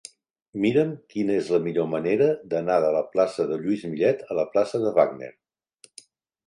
[0.61, 4.49] Mira'm quina és la millor manera d'anar de la plaça de Lluís Millet a la
[4.57, 5.33] plaça de Wagner.